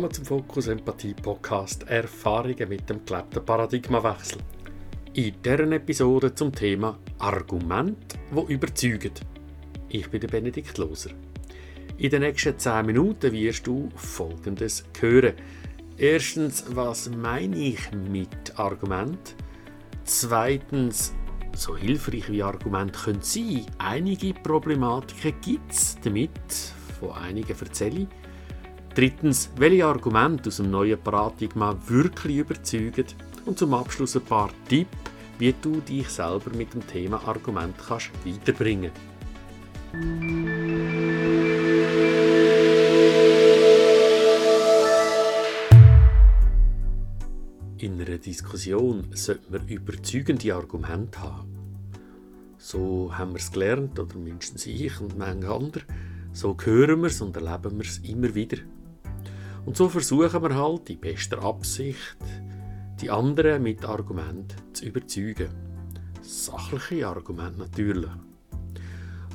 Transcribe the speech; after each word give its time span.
Willkommen 0.00 0.14
zum 0.14 0.24
Fokus 0.24 0.66
Empathie 0.68 1.12
Podcast 1.12 1.86
Erfahrungen 1.86 2.70
mit 2.70 2.88
dem 2.88 3.04
gelebten 3.04 3.44
Paradigmawechsel. 3.44 4.38
In 5.12 5.34
dieser 5.44 5.70
Episode 5.72 6.34
zum 6.34 6.50
Thema 6.50 6.98
Argument, 7.18 8.18
wo 8.30 8.44
überzeugen. 8.44 9.12
Ich 9.90 10.08
bin 10.08 10.22
der 10.22 10.28
Benedikt 10.28 10.78
Loser. 10.78 11.10
In 11.98 12.08
den 12.08 12.22
nächsten 12.22 12.58
10 12.58 12.86
Minuten 12.86 13.30
wirst 13.30 13.66
du 13.66 13.90
Folgendes 13.94 14.84
hören. 14.98 15.34
Erstens, 15.98 16.64
was 16.70 17.10
meine 17.10 17.58
ich 17.58 17.92
mit 17.92 18.58
Argument? 18.58 19.34
Zweitens, 20.04 21.12
so 21.54 21.76
hilfreich 21.76 22.30
wie 22.30 22.42
Argument 22.42 22.94
können 22.94 23.20
sein, 23.20 23.66
einige 23.76 24.32
Problematiken 24.32 25.34
gibt 25.42 25.72
es 25.72 25.98
damit, 26.02 26.30
von 26.98 27.12
einigen 27.12 27.54
erzähle 27.60 28.00
ich. 28.00 28.19
Drittens, 28.94 29.50
welche 29.56 29.86
Argumente 29.86 30.48
aus 30.48 30.56
dem 30.56 30.70
neuen 30.70 30.98
Paradigma 30.98 31.76
wirklich 31.86 32.38
überzeugen. 32.38 33.06
Und 33.46 33.58
zum 33.58 33.74
Abschluss 33.74 34.16
ein 34.16 34.22
paar 34.22 34.50
Tipps, 34.68 34.96
wie 35.38 35.54
du 35.62 35.80
dich 35.80 36.08
selber 36.08 36.50
mit 36.56 36.74
dem 36.74 36.86
Thema 36.86 37.22
Argument 37.26 37.74
kannst 37.78 38.10
weiterbringen 38.24 38.90
In 47.78 48.00
einer 48.00 48.18
Diskussion 48.18 49.06
sollte 49.14 49.50
man 49.50 49.66
überzeugende 49.66 50.54
Argumente 50.54 51.18
haben. 51.20 51.48
So 52.58 53.10
haben 53.16 53.32
wir 53.32 53.38
es 53.38 53.50
gelernt, 53.50 53.98
oder 53.98 54.16
mindestens 54.16 54.66
ich 54.66 55.00
und 55.00 55.16
manche 55.16 55.48
andere. 55.48 55.84
So 56.32 56.56
hören 56.62 57.00
wir 57.00 57.06
es 57.06 57.20
und 57.20 57.34
erleben 57.36 57.78
wir 57.78 57.86
es 57.86 57.98
immer 57.98 58.34
wieder. 58.34 58.58
Und 59.64 59.76
so 59.76 59.88
versuchen 59.88 60.42
wir 60.42 60.54
halt 60.54 60.90
in 60.90 61.00
bester 61.00 61.42
Absicht, 61.42 62.16
die 63.00 63.10
anderen 63.10 63.62
mit 63.62 63.84
Argumenten 63.84 64.56
zu 64.74 64.86
überzeugen. 64.86 65.50
Sachliche 66.22 67.06
Argumente 67.06 67.58
natürlich. 67.58 68.10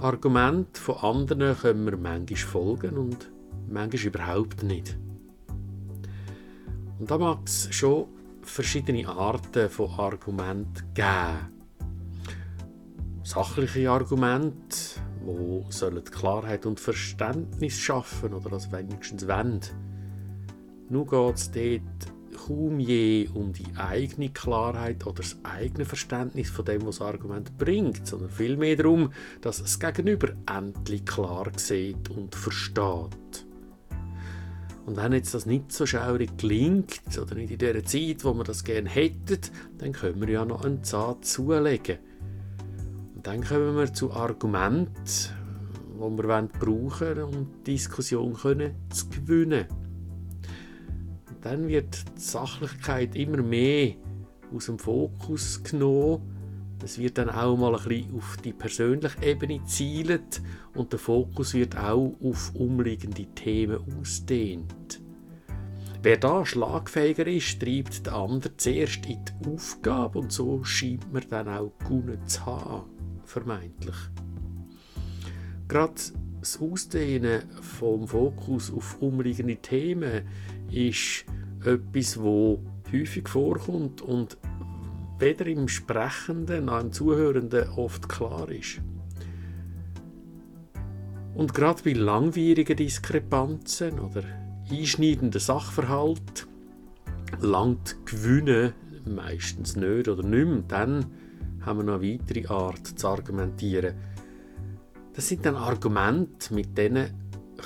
Argumente 0.01 0.79
von 0.79 0.97
anderen 0.97 1.57
können 1.57 1.85
wir 1.85 1.97
manchmal 1.97 2.37
folgen 2.37 2.97
und 2.97 3.31
manchmal 3.69 4.05
überhaupt 4.05 4.63
nicht. 4.63 4.97
Und 6.99 7.09
da 7.09 7.17
mag 7.17 7.39
es 7.45 7.67
schon 7.73 8.07
verschiedene 8.41 9.07
Arten 9.07 9.69
von 9.69 9.89
Argumenten 9.91 10.93
geben. 10.93 11.51
Sachliche 13.23 13.89
Argumente, 13.89 14.77
sollen 15.69 16.03
Klarheit 16.03 16.65
und 16.65 16.79
Verständnis 16.79 17.73
schaffen 17.73 18.33
oder 18.33 18.49
das 18.51 18.71
wenigstens 18.71 19.27
wollen. 19.27 19.61
Nur 20.89 21.07
geht 21.07 21.35
es 21.35 21.51
dort 21.51 22.15
kaum 22.35 22.79
je 22.79 23.27
um 23.33 23.53
die 23.53 23.65
eigene 23.75 24.29
Klarheit 24.29 25.05
oder 25.05 25.17
das 25.17 25.37
eigene 25.43 25.85
Verständnis 25.85 26.49
von 26.49 26.65
dem, 26.65 26.85
was 26.85 26.97
das 26.97 27.07
Argument 27.07 27.57
bringt, 27.57 28.05
sondern 28.05 28.29
vielmehr 28.29 28.75
darum, 28.75 29.11
dass 29.41 29.61
das 29.61 29.79
Gegenüber 29.79 30.29
endlich 30.45 31.05
klar 31.05 31.51
sieht 31.55 32.09
und 32.09 32.35
versteht. 32.35 33.45
Und 34.85 34.97
wenn 34.97 35.13
jetzt 35.13 35.33
das 35.33 35.47
nicht 35.47 35.71
so 35.71 35.87
schaurig 35.87 36.37
gelingt 36.37 37.17
oder 37.19 37.33
nicht 37.33 37.51
in 37.51 37.57
der 37.57 37.83
Zeit, 37.83 38.23
wo 38.23 38.35
wir 38.35 38.43
das 38.43 38.63
gerne 38.63 38.89
hätten, 38.89 39.39
dann 39.79 39.93
können 39.93 40.21
wir 40.21 40.29
ja 40.29 40.45
noch 40.45 40.63
einen 40.63 40.83
Zahn 40.83 41.23
zulegen. 41.23 41.97
Und 43.15 43.25
dann 43.25 43.43
kommen 43.43 43.75
wir 43.75 43.91
zu 43.91 44.11
Argumenten, 44.11 44.91
die 45.95 45.99
wir 45.99 46.49
brauchen, 46.59 47.23
um 47.23 47.47
die 47.65 47.71
Diskussion 47.71 48.35
zu 48.35 49.09
gewinnen 49.09 49.65
dann 51.45 51.67
wird 51.67 52.03
die 52.17 52.21
Sachlichkeit 52.21 53.15
immer 53.15 53.37
mehr 53.37 53.93
aus 54.53 54.65
dem 54.65 54.79
Fokus 54.79 55.61
genommen. 55.63 56.23
Es 56.83 56.97
wird 56.97 57.19
dann 57.19 57.29
auch 57.29 57.55
mal 57.55 57.75
ein 57.75 57.87
bisschen 57.87 58.15
auf 58.15 58.37
die 58.43 58.51
persönliche 58.51 59.23
Ebene 59.23 59.63
zielt 59.65 60.41
und 60.73 60.91
der 60.91 60.99
Fokus 60.99 61.53
wird 61.53 61.77
auch 61.77 62.15
auf 62.23 62.51
umliegende 62.55 63.27
Themen 63.35 63.79
ausdehnt. 63.99 65.01
Wer 66.01 66.17
da 66.17 66.45
schlagfähiger 66.45 67.27
ist, 67.27 67.59
treibt 67.59 68.07
der 68.07 68.13
andere 68.13 68.57
zuerst 68.57 69.05
in 69.05 69.19
die 69.25 69.47
Aufgabe 69.47 70.19
und 70.19 70.31
so 70.31 70.63
scheint 70.63 71.13
man 71.13 71.23
dann 71.29 71.47
auch 71.47 71.71
gewonnen 71.77 72.25
zu 72.25 72.43
haben, 72.45 72.89
vermeintlich. 73.23 73.95
Gerade 75.67 75.93
das 76.39 76.59
Ausdehnen 76.61 77.43
vom 77.61 78.07
Fokus 78.07 78.71
auf 78.71 79.01
umliegende 79.01 79.55
Themen 79.57 80.27
ist 80.71 81.25
etwas, 81.63 82.19
wo 82.21 82.61
häufig 82.91 83.27
vorkommt 83.27 84.01
und 84.01 84.37
weder 85.19 85.45
im 85.47 85.67
Sprechenden 85.67 86.65
noch 86.65 86.81
im 86.81 86.91
Zuhörenden 86.91 87.69
oft 87.69 88.09
klar 88.09 88.49
ist. 88.49 88.81
Und 91.33 91.53
gerade 91.53 91.83
bei 91.83 91.93
langwierigen 91.93 92.77
Diskrepanzen 92.77 93.99
oder 93.99 94.23
einschneidenden 94.69 95.39
Sachverhalt 95.39 96.47
langt 97.39 97.97
Gewinnen 98.05 98.73
meistens 99.05 99.75
nicht 99.75 100.07
oder 100.07 100.23
nicht 100.23 100.47
mehr. 100.47 100.63
Dann 100.67 101.05
haben 101.61 101.79
wir 101.79 101.83
noch 101.83 102.01
eine 102.01 102.13
weitere 102.13 102.47
Art 102.47 102.87
zu 102.87 103.07
argumentieren. 103.07 103.95
Das 105.13 105.27
sind 105.27 105.45
dann 105.45 105.55
Argumente, 105.55 106.53
mit 106.53 106.77
denen 106.77 107.09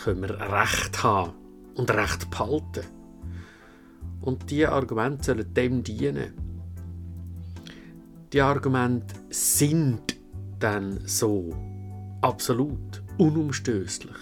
können 0.03 0.21
wir 0.21 0.39
Recht 0.39 1.03
haben 1.03 1.38
und 1.79 1.91
Recht 1.91 2.29
behalten. 2.29 2.85
Und 4.21 4.51
diese 4.51 4.71
Argumente 4.71 5.23
sollen 5.23 5.53
dem 5.53 5.83
dienen. 5.83 6.33
Die 8.33 8.41
Argumente 8.41 9.15
sind 9.29 10.17
dann 10.59 10.99
so 11.05 11.55
absolut 12.21 13.01
unumstößlich. 13.17 14.15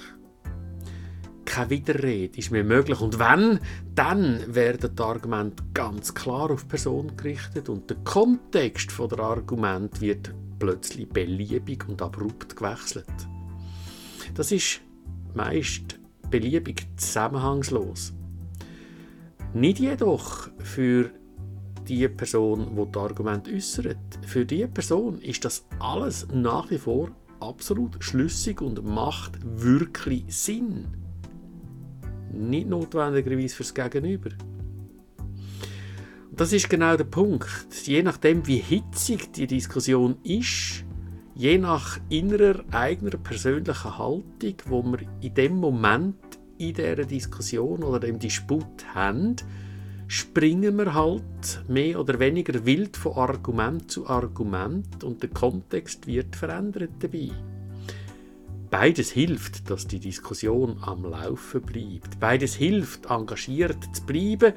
Keine 1.46 1.70
Widerrede 1.72 2.38
ist 2.38 2.52
mehr 2.52 2.64
möglich. 2.64 3.02
Und 3.02 3.18
wenn, 3.20 3.60
dann 3.96 4.54
werden 4.54 4.96
die 4.96 5.02
Argumente 5.02 5.64
ganz 5.74 6.14
klar 6.14 6.52
auf 6.52 6.68
Person 6.68 7.18
gerichtet 7.18 7.70
und 7.70 7.90
der 7.90 7.98
Kontext 8.04 8.94
der 9.00 9.20
Argument 9.20 10.00
wird 10.00 10.34
plötzlich 10.60 11.10
beliebig 11.10 11.88
und 11.88 12.02
abrupt 12.02 12.56
gewechselt. 12.56 13.06
Das 14.36 14.52
ist 14.52 14.82
meist 15.34 15.97
beliebig 16.30 16.88
zusammenhangslos. 16.98 18.14
Nicht 19.54 19.80
jedoch 19.80 20.50
für 20.60 21.12
die 21.88 22.08
Person, 22.08 22.76
die 22.76 22.92
das 22.92 23.02
Argument 23.02 23.48
äußert. 23.48 23.98
Für 24.26 24.46
die 24.46 24.68
Person 24.68 25.20
ist 25.22 25.46
das 25.46 25.66
alles 25.80 26.28
nach 26.34 26.70
wie 26.70 26.78
vor 26.78 27.12
absolut 27.40 28.04
schlüssig 28.04 28.62
und 28.62 28.84
macht 28.84 29.40
wirklich 29.44 30.26
Sinn. 30.28 30.88
Nicht 32.32 32.68
notwendigerweise 32.68 33.56
fürs 33.56 33.74
Gegenüber. 33.74 34.30
Das 36.32 36.54
ist 36.54 36.70
genau 36.70 36.96
der 36.96 37.06
Punkt. 37.06 37.48
Je 37.84 38.04
nachdem, 38.04 38.46
wie 38.46 38.58
hitzig 38.58 39.32
die 39.34 39.48
Diskussion 39.48 40.18
ist, 40.24 40.84
je 41.38 41.60
nach 41.60 42.00
innerer 42.10 42.64
eigener 42.72 43.18
persönlicher 43.18 43.98
Haltung, 44.00 44.56
wo 44.66 44.82
man 44.82 45.08
in 45.22 45.34
dem 45.36 45.58
Moment 45.58 46.16
in 46.58 46.74
dieser 46.74 47.06
Diskussion 47.06 47.84
oder 47.84 48.00
dem 48.00 48.18
Disput 48.18 48.84
haben, 48.96 49.36
springen 50.08 50.76
wir 50.78 50.96
halt 50.96 51.64
mehr 51.68 52.00
oder 52.00 52.20
weniger 52.20 52.66
wild 52.66 52.98
von 52.98 53.14
Argument 53.14 53.92
zu 53.92 54.08
Argument 54.08 55.04
und 55.04 55.22
der 55.22 55.30
Kontext 55.30 56.08
wird 56.08 56.36
verändert 56.36 56.94
dabei. 57.00 57.30
Beides 58.72 59.12
hilft, 59.12 59.70
dass 59.70 59.86
die 59.86 60.00
Diskussion 60.00 60.80
am 60.82 61.06
Laufen 61.06 61.62
bleibt. 61.62 62.20
Beides 62.20 62.56
hilft, 62.56 63.06
engagiert 63.12 63.78
zu 63.94 64.06
bleiben 64.08 64.54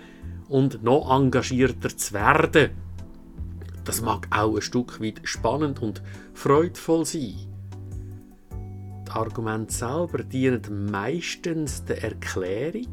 und 0.49 0.83
noch 0.83 1.15
engagierter 1.15 1.94
zu 1.94 2.15
werden. 2.15 2.71
Das 3.85 4.03
mag 4.03 4.29
auch 4.31 4.56
ein 4.56 4.62
Stück 4.62 5.00
weit 5.00 5.21
spannend 5.25 5.82
und 5.82 6.03
freudvoll 6.35 7.05
sein. 7.05 7.35
Argumente 9.09 9.73
selber 9.73 10.23
dienen 10.23 10.91
meistens 10.91 11.85
der 11.85 12.03
Erklärung 12.05 12.87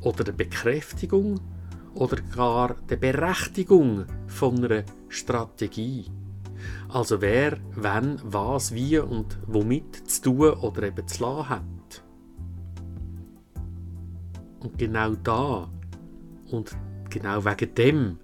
oder 0.00 0.24
der 0.24 0.32
Bekräftigung 0.32 1.40
oder 1.94 2.16
gar 2.34 2.74
der 2.88 2.96
Berechtigung 2.96 4.06
von 4.26 4.64
einer 4.64 4.84
Strategie. 5.08 6.06
Also 6.88 7.20
wer, 7.20 7.58
wenn, 7.74 8.18
was, 8.24 8.74
wie 8.74 8.98
und 8.98 9.38
womit 9.46 10.08
zu 10.10 10.22
tun 10.22 10.52
oder 10.60 10.84
eben 10.84 11.06
zu 11.06 11.22
lassen 11.22 11.48
hat. 11.48 12.04
Und 14.60 14.78
genau 14.78 15.14
da 15.14 15.70
und 16.50 16.76
genau 17.08 17.44
wegen 17.44 17.74
dem 17.74 18.18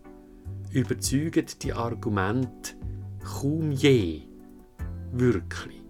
überzeugen 0.77 1.47
die 1.63 1.73
Argumente 1.73 2.75
kaum 3.25 3.73
je 3.73 4.23
wirklich. 5.13 5.83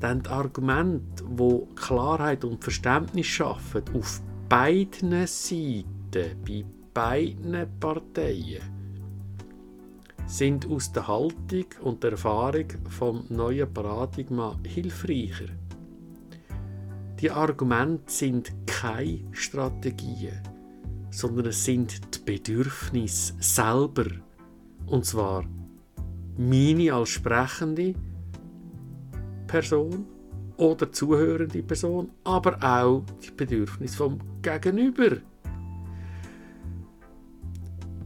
Denn 0.00 0.22
die 0.22 0.28
Argumente, 0.30 1.22
die 1.24 1.74
Klarheit 1.76 2.44
und 2.44 2.64
Verständnis 2.64 3.26
schaffen, 3.26 3.82
auf 3.94 4.22
beiden 4.48 5.26
Seiten, 5.26 5.84
bei 6.44 6.64
beiden 6.94 7.68
Parteien, 7.78 8.62
sind 10.26 10.66
aus 10.70 10.90
der 10.92 11.06
Haltung 11.06 11.66
und 11.82 12.02
der 12.02 12.12
Erfahrung 12.12 12.66
vom 12.88 13.24
neuen 13.28 13.72
Paradigma 13.72 14.58
hilfreicher. 14.66 15.50
Die 17.20 17.30
Argumente 17.30 18.10
sind 18.10 18.50
keine 18.66 19.20
Strategien, 19.32 20.40
sondern 21.12 21.46
es 21.46 21.64
sind 21.64 22.00
die 22.14 22.32
Bedürfnisse 22.32 23.34
selber. 23.38 24.06
Und 24.86 25.04
zwar 25.04 25.44
meine 26.36 26.92
als 26.94 27.10
sprechende 27.10 27.94
Person 29.46 30.06
oder 30.56 30.90
zuhörende 30.90 31.62
Person, 31.62 32.10
aber 32.24 32.56
auch 32.62 33.04
die 33.22 33.30
Bedürfnisse 33.30 33.96
vom 33.96 34.18
Gegenüber. 34.40 35.18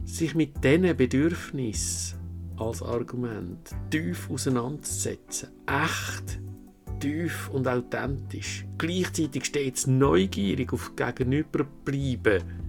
Sich 0.03 0.35
mit 0.35 0.63
diesen 0.63 0.95
Bedürfnissen 0.95 2.19
als 2.57 2.81
Argument 2.81 3.73
tief 3.89 4.29
auseinanderzusetzen, 4.29 5.49
echt, 5.65 6.41
tief 6.99 7.49
und 7.53 7.67
authentisch, 7.67 8.65
gleichzeitig 8.77 9.45
stets 9.45 9.87
neugierig 9.87 10.73
auf 10.73 10.95
Gegenüber 10.95 11.65
bleiben, 11.85 12.66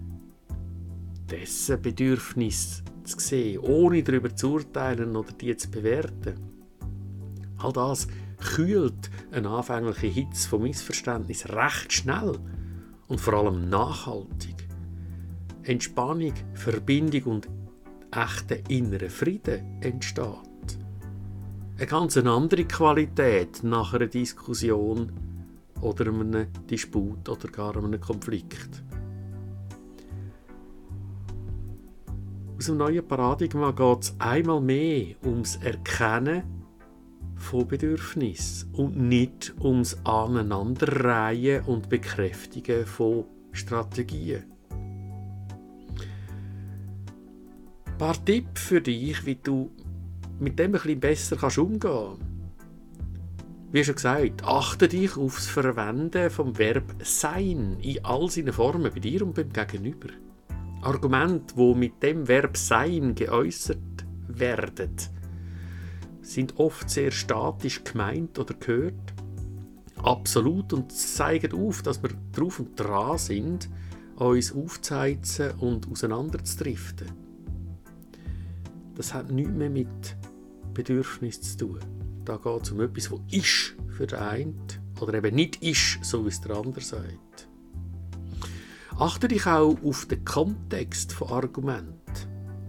dessen 1.31 1.81
Bedürfnis 1.81 2.83
zu 3.05 3.19
sehen, 3.19 3.61
ohne 3.61 4.03
darüber 4.03 4.35
zu 4.35 4.55
urteilen 4.55 5.17
oder 5.17 5.33
die 5.33 5.57
zu 5.57 5.71
bewerten. 5.71 6.35
All 7.59 7.73
das 7.73 8.07
kühlt 8.39 9.11
eine 9.33 9.49
anfängliche 9.49 10.07
Hitze 10.07 10.49
von 10.49 10.63
Missverständnis 10.63 11.49
recht 11.49 11.93
schnell 11.93 12.39
und 13.09 13.21
vor 13.21 13.35
allem 13.35 13.69
nachhaltig. 13.69 14.69
Entspannung, 15.65 16.35
Verbindung 16.55 17.23
und 17.25 17.49
echter 18.11 18.59
innerer 18.71 19.11
Frieden 19.11 19.83
entsteht. 19.83 20.25
Eine 21.77 21.87
ganz 21.87 22.17
andere 22.17 22.65
Qualität 22.65 23.63
nach 23.63 23.95
einer 23.95 24.07
Diskussion 24.07 25.13
oder 25.81 26.07
einem 26.07 26.47
Disput 26.69 27.29
oder 27.29 27.49
gar 27.49 27.77
einem 27.77 28.01
Konflikt. 28.01 28.83
Aus 32.59 32.67
dem 32.67 32.77
neuen 32.77 33.07
Paradigma 33.07 33.71
geht 33.71 34.03
es 34.03 34.17
einmal 34.19 34.61
mehr 34.61 35.15
ums 35.25 35.55
Erkennen 35.63 36.43
von 37.37 37.69
Bedürfnissen 37.69 38.75
und 38.75 38.97
nicht 38.97 39.55
ums 39.61 39.97
Aneinanderreihen 40.03 41.65
und 41.67 41.89
Bekräftigen 41.89 42.85
von 42.85 43.27
Strategien. 43.53 44.43
Ein 47.87 47.97
paar 47.97 48.25
Tipps 48.25 48.61
für 48.61 48.81
dich, 48.81 49.25
wie 49.25 49.37
du 49.37 49.71
mit 50.41 50.59
dem 50.59 50.73
bisschen 50.73 50.99
besser 50.99 51.63
umgehen 51.63 51.79
kannst. 51.79 52.23
Wie 53.71 53.85
schon 53.85 53.95
gesagt, 53.95 54.43
achte 54.43 54.89
dich 54.89 55.17
auf 55.17 55.37
das 55.37 55.47
Verwenden 55.47 56.29
vom 56.29 56.59
Verb 56.59 56.93
sein 57.05 57.77
in 57.81 58.05
all 58.05 58.29
seinen 58.29 58.53
Formen 58.53 58.93
bei 58.93 58.99
dir 58.99 59.23
und 59.23 59.35
beim 59.35 59.53
Gegenüber. 59.53 60.09
Argumente, 60.83 61.57
wo 61.57 61.75
mit 61.75 62.03
dem 62.03 62.29
Verb 62.29 62.57
sein 62.57 63.15
geäußert 63.15 63.79
werden, 64.29 64.95
sind 66.23 66.59
oft 66.59 66.89
sehr 66.89 67.11
statisch 67.11 67.83
gemeint 67.85 68.39
oder 68.39 68.55
gehört. 68.55 68.95
Absolut 69.97 70.73
und 70.73 70.93
zeigen 70.93 71.53
auf, 71.53 71.83
dass 71.83 72.03
wir 72.03 72.11
drauf 72.33 72.61
und 72.61 72.79
dran 72.79 73.19
sind, 73.19 73.69
uns 74.17 74.53
aufzuheizen 74.53 75.53
und 75.59 75.91
auseinanderzudriften. 75.91 77.09
Das 78.95 79.15
hat 79.15 79.31
nichts 79.31 79.53
mehr 79.53 79.71
mit 79.71 80.17
Bedürfnis 80.75 81.41
zu 81.41 81.57
tun. 81.59 81.79
Da 82.25 82.37
geht 82.37 82.63
es 82.63 82.71
um 82.71 82.81
etwas, 82.81 83.11
was 83.11 83.21
ist 83.31 83.77
für 83.97 84.07
den 84.07 84.19
einen 84.19 84.61
oder 85.01 85.15
eben 85.15 85.35
nicht 85.35 85.63
ist, 85.63 86.05
so 86.05 86.25
wie 86.25 86.29
es 86.29 86.41
der 86.41 86.57
andere 86.57 86.81
sagt. 86.81 87.48
Achte 89.01 89.29
dich 89.29 89.47
auch 89.47 89.77
auf 89.85 90.07
den 90.07 90.25
Kontext 90.25 91.13
von 91.13 91.29
Argument. 91.29 91.93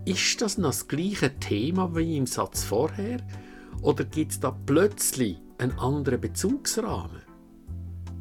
Ist 0.06 0.40
das 0.44 0.60
noch 0.60 0.70
das 0.70 0.88
gleiche 0.88 1.34
Thema 1.40 1.96
wie 1.96 2.18
im 2.18 2.28
Satz 2.28 2.64
vorher 2.64 3.18
oder 3.82 4.04
gibt 4.04 4.34
es 4.34 4.40
da 4.40 4.52
plötzlich 4.52 5.38
einen 5.58 5.72
anderen 5.80 6.22
Bezugsrahmen? 6.22 7.24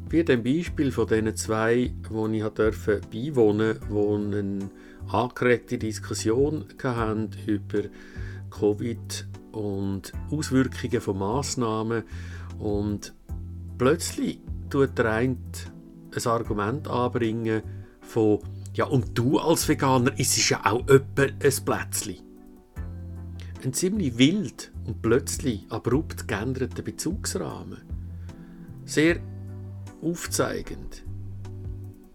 Wie 0.09 0.23
dem 0.23 0.41
Beispiel 0.41 0.91
von 0.91 1.05
diesen 1.05 1.35
zwei, 1.35 1.93
wo 2.09 2.27
ich 2.29 2.43
durfte 2.43 2.99
beiwohnen 3.11 3.77
durfte, 3.79 4.31
die 4.31 4.37
eine 4.37 4.69
angeregte 5.11 5.77
Diskussion 5.77 6.65
hatten 6.81 7.29
über 7.45 7.83
Covid 8.49 9.27
und 9.51 10.13
Auswirkungen 10.31 10.99
von 10.99 11.19
Massnahmen 11.19 12.01
und 12.57 13.13
plötzlich 13.77 14.39
tut 14.71 14.97
der 14.97 15.11
eine 15.11 15.37
ein 16.15 16.25
Argument 16.25 16.87
anbringen 16.87 17.61
von 18.09 18.39
ja 18.73 18.85
und 18.85 19.17
du 19.17 19.39
als 19.39 19.67
Veganer 19.67 20.17
isst 20.19 20.49
ja 20.49 20.65
auch 20.65 20.87
öppe 20.87 21.33
ein 21.41 21.65
Plätzchen. 21.65 22.17
Ein 23.63 23.73
ziemlich 23.73 24.17
wild 24.17 24.71
und 24.85 25.01
plötzlich 25.01 25.65
abrupt 25.69 26.27
geänderter 26.27 26.81
Bezugsrahmen. 26.81 27.81
Sehr 28.85 29.19
aufzeigend, 30.01 31.03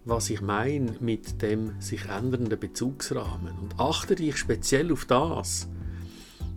was 0.05 0.31
ich 0.31 0.41
meine 0.41 0.96
mit 1.00 1.43
dem 1.43 1.81
sich 1.81 2.06
ändernden 2.06 2.58
Bezugsrahmen. 2.58 3.58
Und 3.58 3.79
achte 3.79 4.14
dich 4.14 4.37
speziell 4.37 4.91
auf 4.91 5.05
das, 5.05 5.69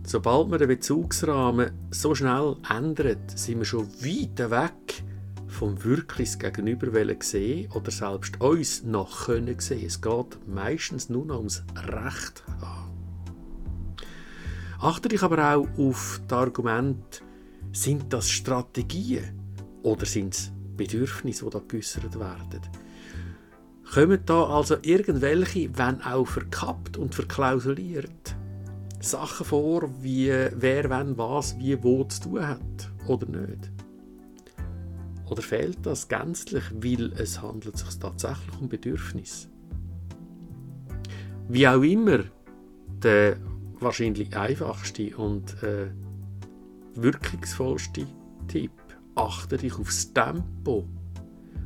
Sobald 0.08 0.48
man 0.48 0.58
den 0.58 0.68
Bezugsrahmen 0.68 1.70
so 1.90 2.14
schnell 2.14 2.56
ändert, 2.74 3.38
sind 3.38 3.58
wir 3.58 3.66
schon 3.66 3.86
weit 4.00 4.38
weg 4.50 5.02
vom 5.58 5.82
wirkliches 5.82 6.38
Gegenüber 6.38 6.86
sehen 7.20 7.68
oder 7.72 7.90
selbst 7.90 8.40
uns 8.40 8.84
noch 8.84 9.26
können 9.26 9.58
sehen. 9.58 9.86
Es 9.86 10.00
geht 10.00 10.38
meistens 10.46 11.08
nur 11.08 11.26
noch 11.26 11.38
ums 11.38 11.64
Recht 11.74 12.44
haben. 12.60 12.92
Achte 14.78 15.08
dich 15.08 15.24
aber 15.24 15.56
auch 15.56 15.66
auf 15.76 16.20
das 16.28 16.38
Argument, 16.38 17.22
sind 17.72 18.12
das 18.12 18.30
Strategien 18.30 19.24
oder 19.82 20.06
sind 20.06 20.34
es 20.34 20.52
Bedürfnisse, 20.76 21.44
die 21.46 21.50
da 21.50 21.60
geäußert 21.66 22.20
werden? 22.20 22.60
Kommen 23.92 24.20
da 24.26 24.44
also 24.44 24.76
irgendwelche, 24.82 25.76
wenn 25.76 26.00
auch 26.02 26.26
verkappt 26.26 26.96
und 26.96 27.16
verklausuliert, 27.16 28.36
Sachen 29.00 29.44
vor, 29.44 29.90
wie 30.00 30.28
wer, 30.28 30.88
wenn, 30.88 31.18
was, 31.18 31.58
wie, 31.58 31.82
wo 31.82 32.04
zu 32.04 32.22
tun 32.22 32.46
hat 32.46 32.92
oder 33.08 33.26
nicht? 33.26 33.77
Oder 35.30 35.42
fehlt 35.42 35.78
das 35.84 36.08
gänzlich, 36.08 36.64
weil 36.74 37.12
es 37.12 37.42
handelt 37.42 37.76
sich 37.76 37.98
tatsächlich 37.98 38.60
um 38.60 38.68
Bedürfnis? 38.68 39.48
Wie 41.48 41.66
auch 41.68 41.82
immer, 41.82 42.24
der 43.02 43.38
wahrscheinlich 43.80 44.36
einfachste 44.36 45.16
und 45.16 45.62
äh, 45.62 45.90
wirkungsvollste 46.94 48.06
Tipp, 48.48 48.72
achte 49.14 49.56
dich 49.56 49.78
aufs 49.78 50.12
Tempo, 50.12 50.88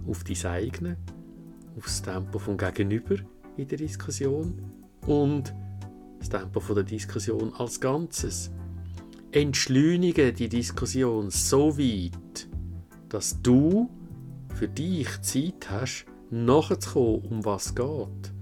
auf 0.06 0.24
dein 0.24 0.50
eigene, 0.50 0.96
aufs 1.76 2.02
Tempo 2.02 2.38
vom 2.38 2.56
Gegenüber 2.56 3.16
in 3.56 3.68
der 3.68 3.78
Diskussion 3.78 4.54
und 5.06 5.54
das 6.18 6.28
Tempo 6.28 6.60
der 6.74 6.84
Diskussion 6.84 7.52
als 7.54 7.80
Ganzes. 7.80 8.50
Entschleunige 9.32 10.32
die 10.32 10.48
Diskussion 10.48 11.30
so 11.30 11.78
weit, 11.78 12.48
dass 13.12 13.42
du 13.42 13.90
für 14.54 14.68
dich 14.68 15.20
Zeit 15.20 15.70
hast, 15.70 16.06
nachzukommen, 16.30 17.20
um 17.28 17.44
was 17.44 17.66
es 17.66 17.74
geht. 17.74 18.32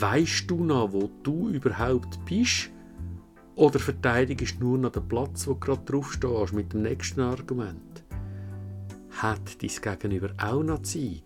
Weißt 0.00 0.50
du 0.50 0.64
noch, 0.64 0.92
wo 0.92 1.08
du 1.22 1.48
überhaupt 1.50 2.18
bist? 2.24 2.70
Oder 3.54 3.78
verteidigst 3.78 4.56
du 4.58 4.64
nur 4.64 4.78
noch 4.78 4.90
den 4.90 5.06
Platz, 5.06 5.46
wo 5.46 5.52
du 5.52 5.60
gerade 5.60 5.84
drauf 5.84 6.12
stehst, 6.12 6.52
mit 6.52 6.72
dem 6.72 6.82
nächsten 6.82 7.20
Argument? 7.20 8.04
Hat 9.10 9.62
dein 9.62 9.98
Gegenüber 9.98 10.30
auch 10.42 10.64
noch 10.64 10.82
Zeit? 10.82 11.22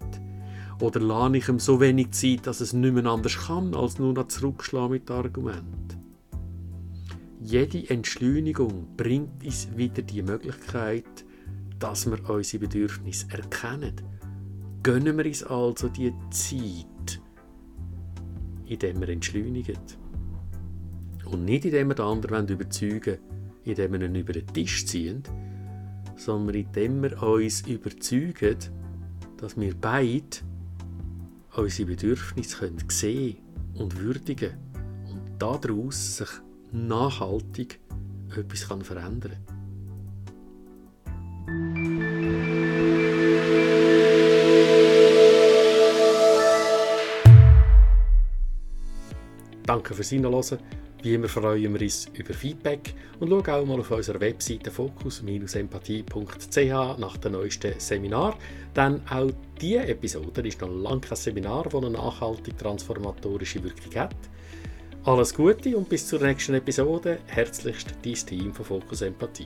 Oder 0.78 1.00
lade 1.00 1.38
ich 1.38 1.48
ihm 1.48 1.60
so 1.60 1.80
wenig 1.80 2.10
Zeit, 2.10 2.46
dass 2.46 2.60
es 2.60 2.74
nicht 2.74 2.94
mehr 2.94 3.06
anders 3.06 3.46
kann, 3.46 3.74
als 3.74 3.98
nur 3.98 4.12
noch 4.12 4.28
zurückschlagen 4.28 4.90
mit 4.90 5.10
Argument? 5.10 5.96
Jede 7.40 7.88
Entschleunigung 7.88 8.88
bringt 8.96 9.42
uns 9.42 9.68
wieder 9.74 10.02
die 10.02 10.22
Möglichkeit, 10.22 11.24
dass 11.84 12.06
wir 12.06 12.30
unsere 12.30 12.66
Bedürfnisse 12.66 13.26
erkennen. 13.30 13.94
Gönnen 14.82 15.18
wir 15.18 15.26
uns 15.26 15.42
also 15.44 15.90
die 15.90 16.14
Zeit, 16.30 17.20
indem 18.64 19.02
wir 19.02 19.10
entschleunigen. 19.10 19.76
Und 21.26 21.44
nicht 21.44 21.66
indem 21.66 21.88
wir 21.88 21.94
den 21.94 22.06
anderen 22.06 22.48
überzeugen 22.48 23.18
indem 23.64 23.92
wir 23.92 24.02
ihn 24.02 24.14
über 24.14 24.32
den 24.32 24.46
Tisch 24.46 24.86
ziehen, 24.86 25.22
sondern 26.16 26.56
indem 26.56 27.02
wir 27.02 27.22
uns 27.22 27.66
überzeugen, 27.66 28.56
dass 29.38 29.58
wir 29.58 29.74
beide 29.78 30.38
unsere 31.54 31.88
Bedürfnisse 31.88 32.58
können 32.58 32.84
sehen 32.88 33.36
und 33.74 33.98
würdigen 33.98 34.52
und 35.10 35.20
daraus 35.38 36.16
sich 36.16 36.28
nachhaltig 36.72 37.78
etwas 38.36 38.62
verändern 38.62 39.32
kann. 39.46 39.63
Danke 49.66 49.94
fürs 49.94 50.10
Hinhören. 50.10 50.58
Wie 51.02 51.14
immer 51.14 51.28
freuen 51.28 51.74
wir 51.74 51.82
uns 51.82 52.08
über 52.14 52.32
Feedback 52.32 52.94
und 53.20 53.28
schauen 53.28 53.46
auch 53.46 53.66
mal 53.66 53.80
auf 53.80 53.90
unserer 53.90 54.20
Webseite 54.20 54.70
fokus-empathie.ch 54.70 56.98
nach 56.98 57.16
dem 57.18 57.32
neuesten 57.32 57.78
Seminar. 57.78 58.38
Denn 58.74 59.02
auch 59.10 59.30
diese 59.60 59.86
Episode 59.86 60.48
ist 60.48 60.62
noch 60.62 60.70
lange 60.70 61.02
kein 61.02 61.16
Seminar, 61.16 61.64
das 61.64 61.74
eine 61.74 61.90
nachhaltig 61.90 62.56
transformatorische 62.56 63.62
Wirkung 63.62 63.94
hat. 63.96 64.16
Alles 65.04 65.34
Gute 65.34 65.76
und 65.76 65.90
bis 65.90 66.06
zur 66.06 66.22
nächsten 66.22 66.54
Episode. 66.54 67.18
Herzlichst 67.26 67.94
dein 68.02 68.14
Team 68.14 68.54
von 68.54 68.64
Fokus 68.64 69.02
Empathie. 69.02 69.44